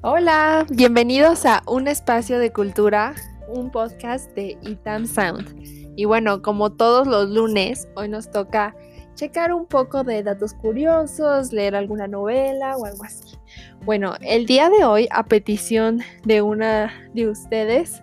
Hola, 0.00 0.64
bienvenidos 0.70 1.44
a 1.44 1.64
Un 1.66 1.88
Espacio 1.88 2.38
de 2.38 2.52
Cultura, 2.52 3.16
un 3.48 3.72
podcast 3.72 4.32
de 4.36 4.56
Itam 4.62 5.06
Sound. 5.06 5.60
Y 5.96 6.04
bueno, 6.04 6.40
como 6.40 6.70
todos 6.70 7.08
los 7.08 7.28
lunes, 7.28 7.88
hoy 7.96 8.08
nos 8.08 8.30
toca 8.30 8.76
checar 9.16 9.52
un 9.52 9.66
poco 9.66 10.04
de 10.04 10.22
datos 10.22 10.54
curiosos, 10.54 11.52
leer 11.52 11.74
alguna 11.74 12.06
novela 12.06 12.76
o 12.76 12.84
algo 12.84 13.02
así. 13.02 13.36
Bueno, 13.84 14.14
el 14.20 14.46
día 14.46 14.70
de 14.70 14.84
hoy, 14.84 15.08
a 15.10 15.24
petición 15.24 16.00
de 16.22 16.42
una 16.42 16.92
de 17.12 17.28
ustedes, 17.28 18.00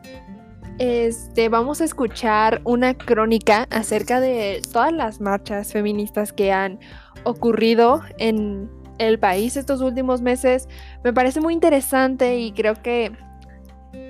este, 0.80 1.48
vamos 1.48 1.80
a 1.80 1.86
escuchar 1.86 2.60
una 2.66 2.94
crónica 2.98 3.68
acerca 3.70 4.20
de 4.20 4.62
todas 4.74 4.92
las 4.92 5.22
marchas 5.22 5.72
feministas 5.72 6.34
que 6.34 6.52
han 6.52 6.78
ocurrido 7.24 8.02
en 8.18 8.70
el 8.98 9.20
país 9.20 9.58
estos 9.58 9.82
últimos 9.82 10.22
meses 10.22 10.68
me 11.04 11.14
parece 11.14 11.42
muy 11.42 11.54
interesante 11.54 12.38
y 12.38 12.52
creo 12.52 12.76
que 12.82 13.12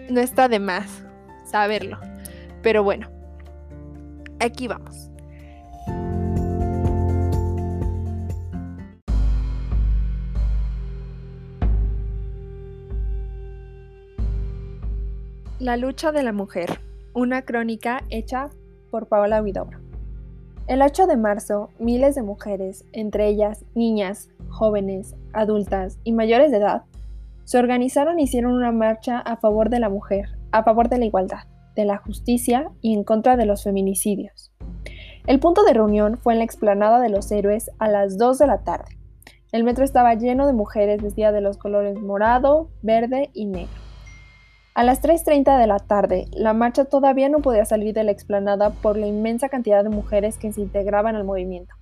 no 0.10 0.20
está 0.20 0.48
de 0.48 0.60
más 0.60 1.04
saberlo. 1.46 2.00
Pero 2.62 2.84
bueno, 2.84 3.10
aquí 4.40 4.68
vamos. 4.68 5.10
La 15.60 15.78
lucha 15.78 16.12
de 16.12 16.22
la 16.22 16.34
mujer, 16.34 16.80
una 17.14 17.44
crónica 17.44 18.04
hecha 18.10 18.50
por 18.92 19.08
Paola 19.08 19.42
Huidobro. 19.42 19.85
El 20.68 20.82
8 20.82 21.06
de 21.06 21.16
marzo, 21.16 21.70
miles 21.78 22.16
de 22.16 22.24
mujeres, 22.24 22.86
entre 22.92 23.28
ellas 23.28 23.64
niñas, 23.76 24.30
jóvenes, 24.50 25.16
adultas 25.32 26.00
y 26.04 26.12
mayores 26.12 26.50
de 26.50 26.58
edad, 26.58 26.82
se 27.44 27.60
organizaron 27.60 28.18
e 28.18 28.24
hicieron 28.24 28.54
una 28.54 28.72
marcha 28.72 29.20
a 29.20 29.38
favor 29.38 29.70
de 29.70 29.80
la 29.80 29.90
mujer, 29.90 30.30
a 30.52 30.64
favor 30.64 30.90
de 30.90 30.98
la 30.98 31.06
igualdad, 31.06 31.44
de 31.76 31.86
la 31.86 31.98
justicia 31.98 32.72
y 32.82 32.96
en 32.96 33.04
contra 33.04 33.38
de 33.38 33.46
los 33.46 33.64
feminicidios. 33.64 34.52
El 35.28 35.40
punto 35.40 35.64
de 35.64 35.74
reunión 35.74 36.18
fue 36.18 36.34
en 36.34 36.40
la 36.40 36.46
explanada 36.46 37.00
de 37.00 37.10
los 37.10 37.32
héroes 37.32 37.70
a 37.78 37.88
las 37.88 38.18
2 38.18 38.40
de 38.40 38.48
la 38.48 38.64
tarde. 38.64 38.98
El 39.52 39.66
metro 39.66 39.84
estaba 39.84 40.16
lleno 40.16 40.48
de 40.48 40.54
mujeres 40.54 41.00
vestidas 41.00 41.34
de 41.34 41.42
los 41.42 41.58
colores 41.58 42.02
morado, 42.02 42.70
verde 42.82 43.30
y 43.34 43.46
negro. 43.46 43.85
A 44.76 44.84
las 44.84 45.02
3.30 45.02 45.58
de 45.58 45.68
la 45.68 45.80
tarde, 45.80 46.26
la 46.34 46.52
marcha 46.52 46.84
todavía 46.84 47.30
no 47.30 47.40
podía 47.40 47.64
salir 47.64 47.94
de 47.94 48.04
la 48.04 48.12
explanada 48.12 48.72
por 48.72 48.98
la 48.98 49.08
inmensa 49.08 49.48
cantidad 49.48 49.82
de 49.86 49.90
mujeres 49.90 50.38
que 50.38 50.52
se 50.52 50.60
integraban 50.60 51.16
al 51.16 51.24
movimiento. 51.24 51.74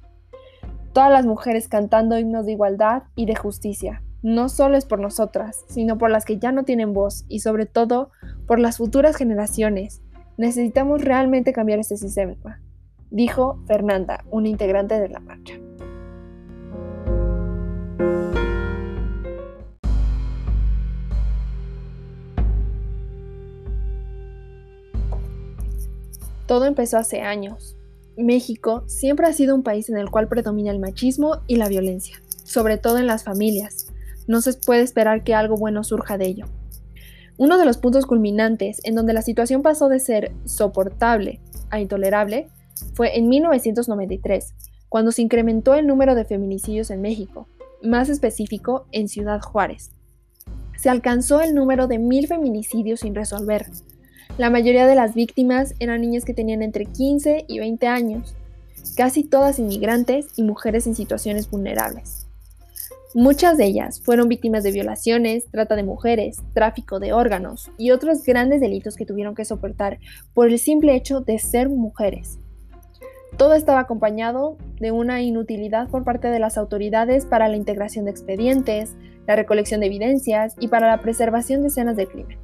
Todas 0.93 1.11
las 1.11 1.25
mujeres 1.25 1.67
cantando 1.67 2.19
himnos 2.19 2.45
de 2.45 2.51
igualdad 2.51 3.01
y 3.15 3.25
de 3.25 3.33
justicia, 3.33 4.03
no 4.21 4.47
solo 4.47 4.77
es 4.77 4.85
por 4.85 4.99
nosotras, 4.99 5.65
sino 5.69 5.97
por 5.97 6.11
las 6.11 6.23
que 6.23 6.37
ya 6.37 6.51
no 6.51 6.65
tienen 6.65 6.93
voz 6.93 7.25
y 7.29 7.39
sobre 7.39 7.65
todo 7.65 8.11
por 8.45 8.59
las 8.59 8.77
futuras 8.77 9.15
generaciones. 9.15 10.03
Necesitamos 10.37 11.01
realmente 11.03 11.51
cambiar 11.51 11.79
este 11.79 11.97
sistema, 11.97 12.61
dijo 13.09 13.59
Fernanda, 13.65 14.23
una 14.29 14.49
integrante 14.49 14.99
de 14.99 15.09
la 15.09 15.19
marcha. 15.19 15.55
Todo 26.53 26.65
empezó 26.65 26.99
hace 26.99 27.21
años. 27.21 27.75
México 28.15 28.83
siempre 28.85 29.25
ha 29.25 29.33
sido 29.33 29.55
un 29.55 29.63
país 29.63 29.89
en 29.89 29.97
el 29.97 30.11
cual 30.11 30.27
predomina 30.27 30.69
el 30.69 30.77
machismo 30.77 31.37
y 31.47 31.55
la 31.55 31.67
violencia, 31.67 32.21
sobre 32.43 32.77
todo 32.77 32.99
en 32.99 33.07
las 33.07 33.23
familias. 33.23 33.87
No 34.27 34.39
se 34.39 34.53
puede 34.53 34.81
esperar 34.83 35.23
que 35.23 35.33
algo 35.33 35.57
bueno 35.57 35.83
surja 35.83 36.19
de 36.19 36.27
ello. 36.27 36.45
Uno 37.37 37.57
de 37.57 37.65
los 37.65 37.77
puntos 37.77 38.05
culminantes 38.05 38.81
en 38.83 38.93
donde 38.93 39.13
la 39.13 39.23
situación 39.23 39.63
pasó 39.63 39.89
de 39.89 39.99
ser 39.99 40.31
soportable 40.45 41.39
a 41.71 41.79
intolerable 41.79 42.49
fue 42.93 43.17
en 43.17 43.29
1993, 43.29 44.53
cuando 44.89 45.11
se 45.11 45.23
incrementó 45.23 45.73
el 45.73 45.87
número 45.87 46.13
de 46.13 46.25
feminicidios 46.25 46.91
en 46.91 47.01
México, 47.01 47.47
más 47.81 48.09
específico 48.09 48.85
en 48.91 49.07
Ciudad 49.07 49.41
Juárez. 49.41 49.89
Se 50.77 50.91
alcanzó 50.91 51.41
el 51.41 51.55
número 51.55 51.87
de 51.87 51.97
mil 51.97 52.27
feminicidios 52.27 52.99
sin 52.99 53.15
resolver, 53.15 53.65
la 54.37 54.49
mayoría 54.49 54.87
de 54.87 54.95
las 54.95 55.13
víctimas 55.13 55.75
eran 55.79 56.01
niñas 56.01 56.25
que 56.25 56.33
tenían 56.33 56.63
entre 56.63 56.85
15 56.85 57.45
y 57.47 57.59
20 57.59 57.85
años, 57.87 58.35
casi 58.97 59.23
todas 59.23 59.59
inmigrantes 59.59 60.27
y 60.35 60.43
mujeres 60.43 60.87
en 60.87 60.95
situaciones 60.95 61.49
vulnerables. 61.51 62.27
Muchas 63.13 63.57
de 63.57 63.65
ellas 63.65 64.01
fueron 64.01 64.27
víctimas 64.27 64.63
de 64.63 64.71
violaciones, 64.71 65.45
trata 65.51 65.75
de 65.75 65.83
mujeres, 65.83 66.41
tráfico 66.55 66.99
de 66.99 67.13
órganos 67.13 67.69
y 67.77 67.91
otros 67.91 68.23
grandes 68.23 68.59
delitos 68.59 68.95
que 68.95 69.05
tuvieron 69.05 69.35
que 69.35 69.45
soportar 69.45 69.99
por 70.33 70.49
el 70.49 70.57
simple 70.57 70.95
hecho 70.95 71.21
de 71.21 71.37
ser 71.37 71.69
mujeres. 71.69 72.39
Todo 73.37 73.53
estaba 73.53 73.81
acompañado 73.81 74.57
de 74.79 74.91
una 74.91 75.21
inutilidad 75.21 75.89
por 75.89 76.03
parte 76.03 76.29
de 76.29 76.39
las 76.39 76.57
autoridades 76.57 77.27
para 77.27 77.47
la 77.47 77.57
integración 77.57 78.05
de 78.05 78.11
expedientes, 78.11 78.95
la 79.27 79.35
recolección 79.35 79.81
de 79.81 79.87
evidencias 79.87 80.55
y 80.59 80.69
para 80.69 80.87
la 80.87 81.01
preservación 81.01 81.61
de 81.61 81.67
escenas 81.67 81.95
de 81.95 82.07
crimen 82.07 82.42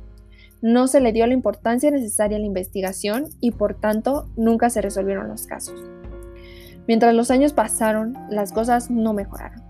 no 0.62 0.88
se 0.88 1.00
le 1.00 1.12
dio 1.12 1.25
la 1.28 1.34
importancia 1.34 1.92
necesaria 1.92 2.38
a 2.38 2.40
la 2.40 2.46
investigación 2.46 3.28
y 3.40 3.52
por 3.52 3.75
tanto 3.75 4.28
nunca 4.36 4.70
se 4.70 4.81
resolvieron 4.81 5.28
los 5.28 5.47
casos. 5.47 5.80
Mientras 6.88 7.14
los 7.14 7.31
años 7.31 7.53
pasaron, 7.53 8.18
las 8.30 8.52
cosas 8.52 8.90
no 8.90 9.14
mejoraron. 9.14 9.64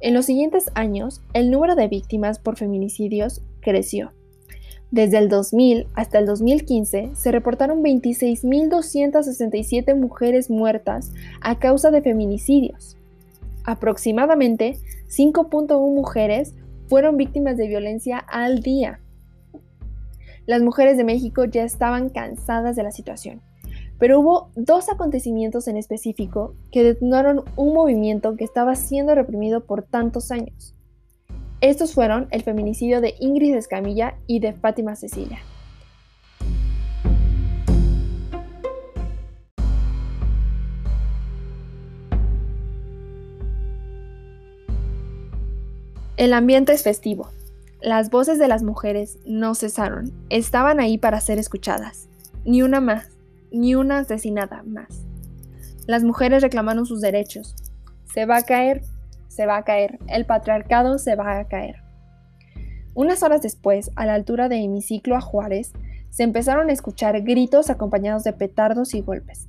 En 0.00 0.14
los 0.14 0.26
siguientes 0.26 0.70
años, 0.74 1.22
el 1.34 1.50
número 1.50 1.74
de 1.74 1.88
víctimas 1.88 2.38
por 2.38 2.56
feminicidios 2.56 3.42
creció. 3.60 4.12
Desde 4.90 5.18
el 5.18 5.28
2000 5.28 5.86
hasta 5.94 6.18
el 6.18 6.24
2015 6.24 7.10
se 7.14 7.32
reportaron 7.32 7.82
26.267 7.82 9.94
mujeres 9.94 10.48
muertas 10.48 11.12
a 11.42 11.58
causa 11.58 11.90
de 11.90 12.00
feminicidios. 12.00 12.96
Aproximadamente 13.64 14.78
5.1 15.08 15.94
mujeres 15.94 16.54
fueron 16.88 17.18
víctimas 17.18 17.58
de 17.58 17.68
violencia 17.68 18.16
al 18.18 18.60
día. 18.60 19.00
Las 20.48 20.62
mujeres 20.62 20.96
de 20.96 21.04
México 21.04 21.44
ya 21.44 21.62
estaban 21.62 22.08
cansadas 22.08 22.74
de 22.74 22.82
la 22.82 22.90
situación, 22.90 23.42
pero 23.98 24.18
hubo 24.18 24.48
dos 24.56 24.88
acontecimientos 24.88 25.68
en 25.68 25.76
específico 25.76 26.54
que 26.72 26.82
detonaron 26.82 27.44
un 27.54 27.74
movimiento 27.74 28.34
que 28.34 28.44
estaba 28.44 28.74
siendo 28.74 29.14
reprimido 29.14 29.66
por 29.66 29.82
tantos 29.82 30.30
años. 30.30 30.74
Estos 31.60 31.92
fueron 31.92 32.28
el 32.30 32.44
feminicidio 32.44 33.02
de 33.02 33.14
Ingrid 33.20 33.56
Escamilla 33.56 34.14
y 34.26 34.40
de 34.40 34.54
Fátima 34.54 34.96
Cecilia. 34.96 35.38
El 46.16 46.32
ambiente 46.32 46.72
es 46.72 46.82
festivo. 46.82 47.28
Las 47.80 48.10
voces 48.10 48.40
de 48.40 48.48
las 48.48 48.64
mujeres 48.64 49.18
no 49.24 49.54
cesaron, 49.54 50.12
estaban 50.30 50.80
ahí 50.80 50.98
para 50.98 51.20
ser 51.20 51.38
escuchadas. 51.38 52.08
Ni 52.44 52.62
una 52.62 52.80
más, 52.80 53.10
ni 53.52 53.76
una 53.76 53.98
asesinada 53.98 54.64
más. 54.64 55.04
Las 55.86 56.02
mujeres 56.02 56.42
reclamaron 56.42 56.86
sus 56.86 57.00
derechos. 57.00 57.54
Se 58.12 58.26
va 58.26 58.38
a 58.38 58.42
caer, 58.42 58.82
se 59.28 59.46
va 59.46 59.58
a 59.58 59.64
caer, 59.64 60.00
el 60.08 60.26
patriarcado 60.26 60.98
se 60.98 61.14
va 61.14 61.38
a 61.38 61.46
caer. 61.46 61.76
Unas 62.94 63.22
horas 63.22 63.42
después, 63.42 63.92
a 63.94 64.06
la 64.06 64.14
altura 64.14 64.48
de 64.48 64.56
Hemiciclo 64.56 65.14
a 65.14 65.20
Juárez, 65.20 65.72
se 66.10 66.24
empezaron 66.24 66.70
a 66.70 66.72
escuchar 66.72 67.22
gritos 67.22 67.70
acompañados 67.70 68.24
de 68.24 68.32
petardos 68.32 68.92
y 68.94 69.02
golpes. 69.02 69.48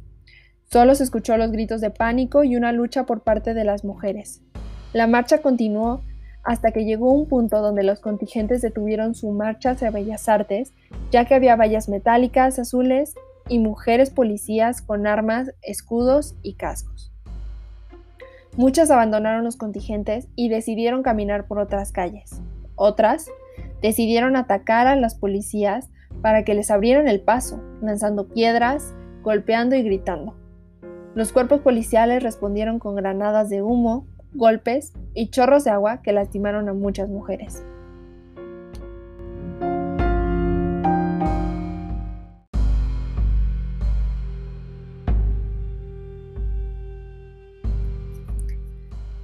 Solo 0.66 0.94
se 0.94 1.04
escuchó 1.04 1.36
los 1.36 1.52
gritos 1.52 1.82
de 1.82 1.90
pánico 1.90 2.44
y 2.44 2.56
una 2.56 2.74
lucha 2.74 3.08
por 3.08 3.22
parte 3.24 3.56
de 3.56 3.64
las 3.64 3.84
mujeres. 3.84 4.44
La 4.94 5.08
marcha 5.08 5.40
continuó 5.40 6.04
hasta 6.44 6.72
que 6.72 6.86
llegó 6.86 7.12
un 7.12 7.28
punto 7.28 7.62
donde 7.62 7.84
los 7.84 8.00
contingentes 8.00 8.62
detuvieron 8.62 9.16
su 9.16 9.32
marcha 9.32 9.72
hacia 9.72 9.92
Bellas 9.92 10.30
Artes, 10.30 10.74
ya 11.12 11.26
que 11.26 11.36
había 11.36 11.56
vallas 11.56 11.90
metálicas 11.90 12.60
azules 12.60 13.16
y 13.48 13.60
mujeres 13.60 14.10
policías 14.10 14.82
con 14.82 15.08
armas, 15.08 15.54
escudos 15.62 16.36
y 16.42 16.54
cascos. 16.54 17.12
Muchas 18.58 18.92
abandonaron 18.92 19.44
los 19.44 19.58
contingentes 19.58 20.28
y 20.36 20.50
decidieron 20.50 21.04
caminar 21.04 21.48
por 21.48 21.60
otras 21.60 21.92
calles. 21.92 22.42
Otras 22.76 23.28
decidieron 23.82 24.36
atacar 24.36 24.88
a 24.88 24.96
las 24.96 25.16
policías 25.16 25.90
para 26.22 26.44
que 26.44 26.54
les 26.54 26.72
abrieran 26.72 27.08
el 27.08 27.22
paso, 27.22 27.62
lanzando 27.82 28.28
piedras, 28.28 28.94
golpeando 29.22 29.76
y 29.76 29.84
gritando. 29.84 30.36
Los 31.16 31.32
cuerpos 31.32 31.62
policiales 31.62 32.24
respondieron 32.24 32.80
con 32.80 32.96
granadas 32.96 33.50
de 33.50 33.62
humo, 33.62 34.06
golpes 34.34 34.94
y 35.14 35.30
chorros 35.30 35.64
de 35.64 35.72
agua 35.72 36.02
que 36.02 36.14
lastimaron 36.14 36.70
a 36.70 36.74
muchas 36.74 37.10
mujeres. 37.10 37.64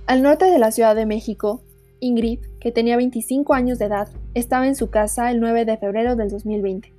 Al 0.07 0.22
norte 0.22 0.46
de 0.46 0.60
la 0.60 0.69
Ciudad 0.69 0.96
de 0.96 1.08
México, 1.08 1.63
Ingrid, 2.00 2.40
que 2.60 2.72
tenía 2.72 2.96
25 2.96 3.56
años 3.56 3.80
de 3.80 3.86
edad, 3.86 4.08
estaba 4.36 4.68
en 4.68 4.75
su 4.75 4.92
casa 4.92 5.31
el 5.31 5.40
9 5.40 5.66
de 5.66 5.78
febrero 5.78 6.16
del 6.16 6.30
2020. 6.30 6.94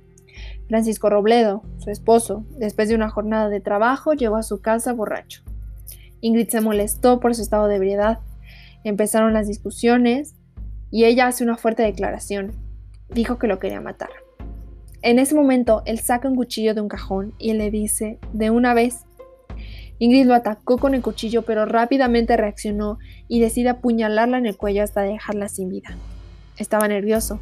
Francisco 0.67 1.09
Robledo, 1.09 1.63
su 1.77 1.89
esposo, 1.89 2.43
después 2.57 2.89
de 2.89 2.95
una 2.95 3.09
jornada 3.09 3.47
de 3.47 3.61
trabajo, 3.61 4.13
llegó 4.13 4.35
a 4.35 4.43
su 4.43 4.59
casa 4.59 4.91
borracho. 4.91 5.41
Ingrid 6.21 6.49
se 6.49 6.61
molestó 6.61 7.19
por 7.19 7.35
su 7.35 7.41
estado 7.41 7.67
de 7.67 7.75
ebriedad. 7.75 8.19
Empezaron 8.83 9.33
las 9.33 9.47
discusiones 9.47 10.35
y 10.91 11.05
ella 11.05 11.27
hace 11.27 11.43
una 11.43 11.57
fuerte 11.57 11.83
declaración. 11.83 12.53
Dijo 13.09 13.37
que 13.37 13.47
lo 13.47 13.59
quería 13.59 13.81
matar. 13.81 14.09
En 15.01 15.19
ese 15.19 15.35
momento, 15.35 15.83
él 15.85 15.99
saca 15.99 16.27
un 16.27 16.35
cuchillo 16.35 16.73
de 16.73 16.81
un 16.81 16.87
cajón 16.87 17.33
y 17.37 17.53
le 17.53 17.71
dice, 17.71 18.19
de 18.33 18.49
una 18.49 18.73
vez. 18.73 19.05
Ingrid 19.99 20.25
lo 20.25 20.35
atacó 20.35 20.77
con 20.77 20.93
el 20.93 21.01
cuchillo, 21.01 21.43
pero 21.43 21.65
rápidamente 21.65 22.37
reaccionó 22.37 22.99
y 23.27 23.39
decide 23.39 23.69
apuñalarla 23.69 24.37
en 24.37 24.45
el 24.45 24.57
cuello 24.57 24.83
hasta 24.83 25.01
dejarla 25.01 25.49
sin 25.49 25.69
vida. 25.69 25.97
Estaba 26.57 26.87
nervioso. 26.87 27.39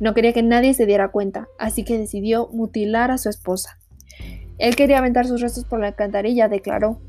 No 0.00 0.14
quería 0.14 0.32
que 0.32 0.42
nadie 0.42 0.74
se 0.74 0.86
diera 0.86 1.08
cuenta, 1.08 1.48
así 1.58 1.84
que 1.84 1.98
decidió 1.98 2.48
mutilar 2.52 3.10
a 3.10 3.18
su 3.18 3.28
esposa. 3.28 3.78
Él 4.58 4.76
quería 4.76 4.98
aventar 4.98 5.26
sus 5.26 5.40
restos 5.40 5.64
por 5.64 5.80
la 5.80 5.88
alcantarilla, 5.88 6.48
declaró. 6.48 7.00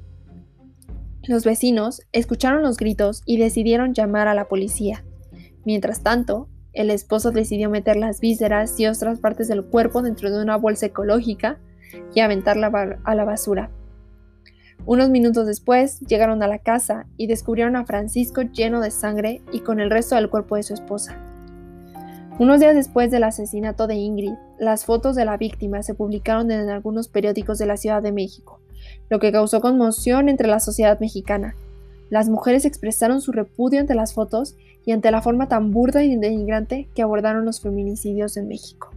Los 1.27 1.43
vecinos 1.43 2.01
escucharon 2.11 2.61
los 2.61 2.77
gritos 2.77 3.23
y 3.25 3.37
decidieron 3.37 3.93
llamar 3.95 4.27
a 4.27 4.35
la 4.35 4.47
policía. 4.47 5.03
Mientras 5.65 6.03
tanto, 6.03 6.49
el 6.71 6.91
esposo 6.91 7.31
decidió 7.31 7.69
meter 7.69 7.95
las 7.95 8.19
vísceras 8.19 8.79
y 8.79 8.85
otras 8.85 9.19
partes 9.19 9.47
del 9.47 9.63
cuerpo 9.63 10.03
dentro 10.03 10.29
de 10.29 10.43
una 10.43 10.57
bolsa 10.57 10.85
ecológica 10.85 11.57
y 12.13 12.19
aventarla 12.19 12.99
a 13.03 13.15
la 13.15 13.25
basura. 13.25 13.71
Unos 14.85 15.09
minutos 15.09 15.47
después 15.47 15.99
llegaron 16.01 16.43
a 16.43 16.47
la 16.47 16.59
casa 16.59 17.07
y 17.17 17.25
descubrieron 17.25 17.75
a 17.75 17.85
Francisco 17.85 18.43
lleno 18.43 18.81
de 18.81 18.91
sangre 18.91 19.41
y 19.51 19.61
con 19.61 19.79
el 19.79 19.89
resto 19.89 20.13
del 20.13 20.29
cuerpo 20.29 20.57
de 20.57 20.63
su 20.63 20.75
esposa. 20.75 21.17
Unos 22.37 22.59
días 22.59 22.75
después 22.75 23.09
del 23.09 23.23
asesinato 23.23 23.87
de 23.87 23.95
Ingrid, 23.95 24.33
las 24.59 24.85
fotos 24.85 25.15
de 25.15 25.25
la 25.25 25.37
víctima 25.37 25.81
se 25.81 25.95
publicaron 25.95 26.51
en 26.51 26.69
algunos 26.69 27.07
periódicos 27.07 27.57
de 27.57 27.65
la 27.65 27.77
Ciudad 27.77 28.03
de 28.03 28.11
México, 28.11 28.61
lo 29.09 29.19
que 29.19 29.31
causó 29.31 29.61
conmoción 29.61 30.29
entre 30.29 30.47
la 30.47 30.59
sociedad 30.59 30.99
mexicana. 30.99 31.55
Las 32.09 32.29
mujeres 32.29 32.65
expresaron 32.65 33.21
su 33.21 33.31
repudio 33.31 33.79
ante 33.79 33.95
las 33.95 34.13
fotos 34.13 34.55
y 34.85 34.91
ante 34.91 35.11
la 35.11 35.21
forma 35.21 35.47
tan 35.47 35.71
burda 35.71 36.03
y 36.03 36.15
denigrante 36.15 36.87
que 36.93 37.01
abordaron 37.01 37.45
los 37.45 37.61
feminicidios 37.61 38.37
en 38.37 38.47
México. 38.47 38.91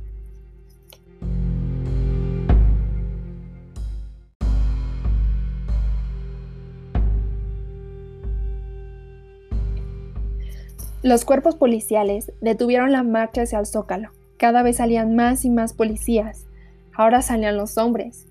Los 11.02 11.24
cuerpos 11.24 11.54
policiales 11.54 12.32
detuvieron 12.40 12.90
la 12.90 13.04
marcha 13.04 13.42
hacia 13.42 13.60
el 13.60 13.66
Zócalo. 13.66 14.10
Cada 14.36 14.62
vez 14.62 14.78
salían 14.78 15.14
más 15.14 15.44
y 15.44 15.50
más 15.50 15.72
policías. 15.72 16.46
Ahora 16.92 17.22
salían 17.22 17.56
los 17.56 17.78
hombres. 17.78 18.26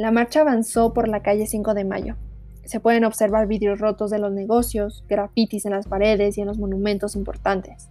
La 0.00 0.10
marcha 0.10 0.40
avanzó 0.40 0.94
por 0.94 1.08
la 1.08 1.20
calle 1.20 1.46
5 1.46 1.74
de 1.74 1.84
Mayo. 1.84 2.16
Se 2.64 2.80
pueden 2.80 3.04
observar 3.04 3.46
vidrios 3.46 3.80
rotos 3.80 4.10
de 4.10 4.18
los 4.18 4.32
negocios, 4.32 5.04
grafitis 5.10 5.66
en 5.66 5.72
las 5.72 5.86
paredes 5.88 6.38
y 6.38 6.40
en 6.40 6.46
los 6.46 6.56
monumentos 6.56 7.16
importantes. 7.16 7.90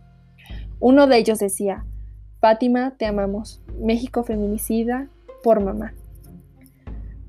Uno 0.80 1.06
de 1.06 1.18
ellos 1.18 1.38
decía, 1.38 1.86
Fátima, 2.42 2.96
te 2.98 3.06
amamos. 3.06 3.62
México 3.80 4.24
feminicida 4.24 5.08
por 5.44 5.60
mamá. 5.60 5.94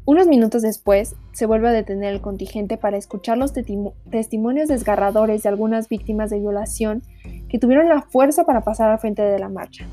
Unos 0.06 0.27
minutos 0.29 0.62
después, 0.62 1.15
se 1.33 1.44
vuelve 1.44 1.69
a 1.69 1.73
detener 1.73 2.15
el 2.15 2.23
contingente 2.23 2.79
para 2.79 2.97
escuchar 2.97 3.37
los 3.37 3.53
testimonios 3.53 4.69
desgarradores 4.71 5.43
de 5.43 5.50
algunas 5.50 5.91
víctimas 5.91 6.31
de 6.31 6.38
violación 6.38 7.03
que 7.50 7.59
tuvieron 7.59 7.91
la 7.91 8.00
fuerza 8.00 8.44
para 8.44 8.62
pasar 8.62 8.88
al 8.88 8.99
frente 8.99 9.21
de 9.21 9.38
la 9.38 9.50
marcha. 9.50 9.85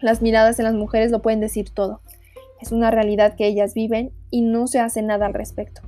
Las 0.00 0.22
miradas 0.22 0.56
de 0.56 0.64
las 0.64 0.74
mujeres 0.74 1.12
lo 1.12 1.22
pueden 1.22 1.38
decir 1.38 1.70
todo. 1.70 2.00
Es 2.60 2.72
una 2.72 2.90
realidad 2.90 3.34
que 3.36 3.46
ellas 3.46 3.74
viven 3.74 4.12
y 4.30 4.42
no 4.42 4.66
se 4.66 4.80
hace 4.80 5.02
nada 5.02 5.26
al 5.26 5.34
respecto. 5.34 5.82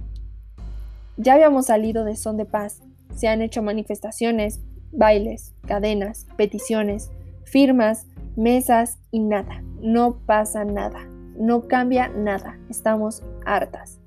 Ya 1.16 1.34
habíamos 1.34 1.66
salido 1.66 2.04
de 2.04 2.16
Son 2.16 2.36
de 2.36 2.44
Paz. 2.44 2.80
Se 3.14 3.28
han 3.28 3.42
hecho 3.42 3.62
manifestaciones, 3.62 4.60
bailes, 4.92 5.54
cadenas, 5.66 6.26
peticiones, 6.36 7.10
firmas, 7.44 8.06
mesas 8.36 8.98
y 9.10 9.20
nada. 9.20 9.62
No 9.80 10.18
pasa 10.26 10.64
nada. 10.64 11.08
No 11.38 11.68
cambia 11.68 12.08
nada, 12.08 12.58
estamos 12.68 13.22
hartas, 13.46 14.00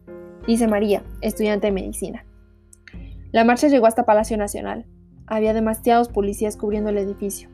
dice 0.45 0.67
María, 0.67 1.01
estudiante 1.21 1.67
de 1.67 1.71
medicina. 1.71 2.25
La 3.31 3.45
marcha 3.45 3.69
llegó 3.69 3.85
hasta 3.85 4.03
Palacio 4.03 4.35
Nacional. 4.35 4.85
Había 5.27 5.53
demasiados 5.53 6.09
policías 6.09 6.57
cubriendo 6.57 6.89
el 6.89 6.97
edificio. 6.97 7.47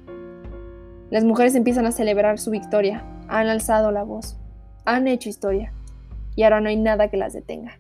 Las 1.11 1.23
mujeres 1.23 1.53
empiezan 1.53 1.85
a 1.85 1.91
celebrar 1.91 2.39
su 2.39 2.49
victoria, 2.49 3.05
han 3.27 3.49
alzado 3.49 3.91
la 3.91 4.01
voz, 4.01 4.39
han 4.87 5.05
hecho 5.09 5.27
historia, 5.27 5.73
y 6.35 6.43
ahora 6.43 6.61
no 6.61 6.69
hay 6.69 6.77
nada 6.77 7.09
que 7.09 7.17
las 7.17 7.33
detenga. 7.33 7.77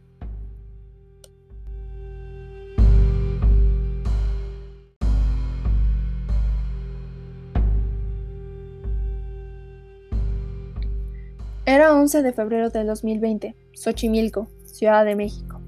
Era 11.65 11.93
11 11.93 12.23
de 12.23 12.33
febrero 12.33 12.69
del 12.69 12.87
2020, 12.87 13.55
Xochimilco, 13.73 14.47
Ciudad 14.65 15.05
de 15.05 15.15
México. 15.15 15.61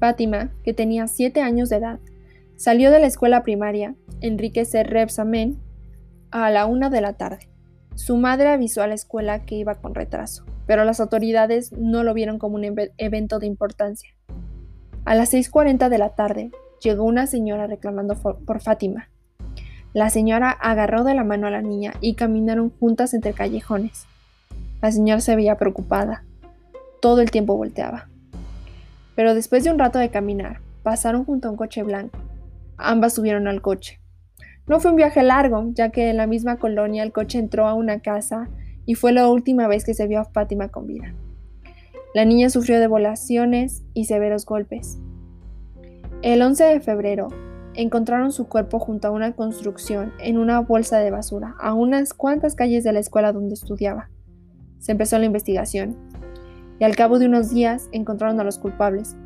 Fátima, 0.00 0.50
que 0.64 0.74
tenía 0.74 1.06
7 1.06 1.42
años 1.42 1.68
de 1.68 1.76
edad, 1.76 2.00
salió 2.56 2.90
de 2.90 2.98
la 2.98 3.06
escuela 3.06 3.44
primaria 3.44 3.94
Enrique 4.20 4.64
C. 4.64 4.82
Repsamen 4.82 5.58
a 6.32 6.50
la 6.50 6.66
1 6.66 6.90
de 6.90 7.00
la 7.00 7.12
tarde. 7.12 7.48
Su 7.94 8.16
madre 8.16 8.48
avisó 8.48 8.82
a 8.82 8.88
la 8.88 8.94
escuela 8.94 9.44
que 9.44 9.54
iba 9.54 9.76
con 9.76 9.94
retraso, 9.94 10.44
pero 10.66 10.84
las 10.84 11.00
autoridades 11.00 11.72
no 11.72 12.04
lo 12.04 12.14
vieron 12.14 12.38
como 12.38 12.56
un 12.56 12.64
evento 12.96 13.38
de 13.38 13.46
importancia. 13.46 14.10
A 15.04 15.14
las 15.14 15.32
6.40 15.32 15.88
de 15.88 15.98
la 15.98 16.10
tarde 16.10 16.50
llegó 16.80 17.04
una 17.04 17.26
señora 17.26 17.66
reclamando 17.66 18.14
por 18.14 18.60
Fátima. 18.60 19.08
La 19.94 20.08
señora 20.08 20.50
agarró 20.50 21.04
de 21.04 21.14
la 21.14 21.24
mano 21.24 21.46
a 21.46 21.50
la 21.50 21.60
niña 21.60 21.92
y 22.00 22.14
caminaron 22.14 22.70
juntas 22.70 23.12
entre 23.12 23.34
callejones. 23.34 24.06
La 24.80 24.90
señora 24.90 25.20
se 25.20 25.36
veía 25.36 25.58
preocupada. 25.58 26.24
Todo 27.00 27.20
el 27.20 27.30
tiempo 27.30 27.56
volteaba. 27.56 28.08
Pero 29.14 29.34
después 29.34 29.64
de 29.64 29.70
un 29.70 29.78
rato 29.78 29.98
de 29.98 30.08
caminar, 30.08 30.60
pasaron 30.82 31.24
junto 31.24 31.48
a 31.48 31.50
un 31.50 31.56
coche 31.56 31.82
blanco. 31.82 32.18
Ambas 32.78 33.14
subieron 33.14 33.48
al 33.48 33.60
coche. 33.60 34.00
No 34.66 34.80
fue 34.80 34.92
un 34.92 34.96
viaje 34.96 35.22
largo, 35.22 35.68
ya 35.72 35.90
que 35.90 36.08
en 36.08 36.16
la 36.16 36.26
misma 36.26 36.56
colonia 36.56 37.02
el 37.02 37.12
coche 37.12 37.38
entró 37.38 37.66
a 37.66 37.74
una 37.74 38.00
casa 38.00 38.48
y 38.86 38.94
fue 38.94 39.12
la 39.12 39.28
última 39.28 39.68
vez 39.68 39.84
que 39.84 39.94
se 39.94 40.06
vio 40.06 40.20
a 40.20 40.24
Fátima 40.24 40.68
con 40.68 40.86
vida. 40.86 41.14
La 42.14 42.24
niña 42.24 42.50
sufrió 42.50 42.78
devolaciones 42.78 43.82
y 43.94 44.04
severos 44.04 44.44
golpes. 44.44 44.98
El 46.22 46.42
11 46.42 46.64
de 46.64 46.80
febrero 46.80 47.28
encontraron 47.74 48.32
su 48.32 48.48
cuerpo 48.48 48.78
junto 48.78 49.08
a 49.08 49.10
una 49.10 49.32
construcción 49.32 50.12
en 50.18 50.38
una 50.38 50.60
bolsa 50.60 50.98
de 50.98 51.10
basura 51.10 51.54
a 51.58 51.72
unas 51.74 52.12
cuantas 52.12 52.54
calles 52.54 52.84
de 52.84 52.92
la 52.92 53.00
escuela 53.00 53.32
donde 53.32 53.54
estudiaba. 53.54 54.10
Se 54.78 54.92
empezó 54.92 55.18
la 55.18 55.24
investigación 55.24 55.96
y 56.78 56.84
al 56.84 56.96
cabo 56.96 57.18
de 57.18 57.26
unos 57.26 57.50
días 57.50 57.88
encontraron 57.92 58.40
a 58.40 58.44
los 58.44 58.58
culpables, 58.58 59.16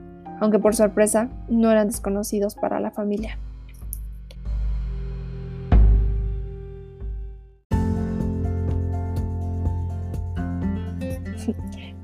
aunque 0.40 0.58
por 0.58 0.76
sorpresa 0.76 1.30
no 1.48 1.70
eran 1.70 1.88
desconocidos 1.88 2.54
para 2.54 2.78
la 2.80 2.90
familia. 2.90 3.38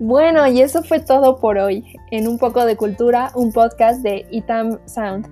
Bueno, 0.04 0.48
y 0.48 0.60
eso 0.60 0.82
fue 0.82 0.98
todo 0.98 1.38
por 1.38 1.58
hoy. 1.58 1.84
En 2.10 2.26
un 2.26 2.36
poco 2.36 2.64
de 2.64 2.76
cultura, 2.76 3.30
un 3.36 3.52
podcast 3.52 4.02
de 4.02 4.26
Itam 4.32 4.80
Sound. 4.84 5.28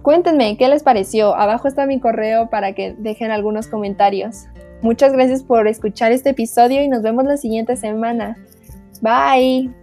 Cuéntenme 0.00 0.56
qué 0.56 0.68
les 0.68 0.82
pareció. 0.82 1.36
Abajo 1.36 1.68
está 1.68 1.84
mi 1.84 2.00
correo 2.00 2.48
para 2.48 2.72
que 2.72 2.94
dejen 2.98 3.30
algunos 3.30 3.66
comentarios. 3.66 4.46
Muchas 4.80 5.12
gracias 5.12 5.42
por 5.42 5.68
escuchar 5.68 6.12
este 6.12 6.30
episodio 6.30 6.82
y 6.82 6.88
nos 6.88 7.02
vemos 7.02 7.26
la 7.26 7.36
siguiente 7.36 7.76
semana. 7.76 8.38
Bye. 9.02 9.77